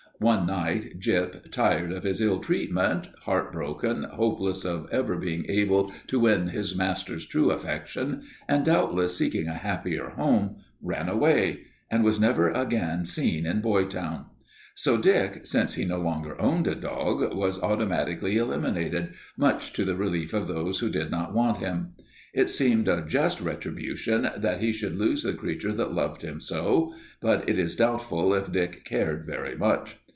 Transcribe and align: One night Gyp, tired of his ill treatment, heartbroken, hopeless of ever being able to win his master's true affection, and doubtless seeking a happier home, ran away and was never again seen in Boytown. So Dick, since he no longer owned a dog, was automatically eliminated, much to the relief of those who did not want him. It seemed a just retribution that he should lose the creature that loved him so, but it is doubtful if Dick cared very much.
One 0.23 0.45
night 0.45 0.99
Gyp, 0.99 1.49
tired 1.49 1.91
of 1.91 2.03
his 2.03 2.21
ill 2.21 2.37
treatment, 2.37 3.09
heartbroken, 3.23 4.03
hopeless 4.03 4.63
of 4.65 4.87
ever 4.91 5.15
being 5.17 5.47
able 5.49 5.91
to 6.05 6.19
win 6.19 6.49
his 6.49 6.75
master's 6.75 7.25
true 7.25 7.49
affection, 7.49 8.21
and 8.47 8.63
doubtless 8.63 9.17
seeking 9.17 9.47
a 9.47 9.53
happier 9.55 10.09
home, 10.09 10.57
ran 10.79 11.09
away 11.09 11.61
and 11.89 12.03
was 12.03 12.19
never 12.19 12.51
again 12.51 13.03
seen 13.03 13.47
in 13.47 13.61
Boytown. 13.61 14.27
So 14.75 14.95
Dick, 14.95 15.43
since 15.47 15.73
he 15.73 15.85
no 15.85 15.99
longer 15.99 16.39
owned 16.39 16.67
a 16.67 16.75
dog, 16.75 17.33
was 17.33 17.59
automatically 17.59 18.37
eliminated, 18.37 19.13
much 19.37 19.73
to 19.73 19.83
the 19.83 19.95
relief 19.95 20.35
of 20.35 20.45
those 20.45 20.77
who 20.77 20.89
did 20.91 21.09
not 21.09 21.33
want 21.33 21.57
him. 21.57 21.93
It 22.35 22.49
seemed 22.49 22.87
a 22.87 23.01
just 23.03 23.41
retribution 23.41 24.29
that 24.37 24.61
he 24.61 24.71
should 24.71 24.95
lose 24.95 25.23
the 25.23 25.33
creature 25.33 25.73
that 25.73 25.93
loved 25.93 26.21
him 26.21 26.39
so, 26.39 26.93
but 27.21 27.49
it 27.49 27.57
is 27.57 27.75
doubtful 27.75 28.35
if 28.35 28.51
Dick 28.51 28.83
cared 28.85 29.25
very 29.25 29.57
much. 29.57 29.97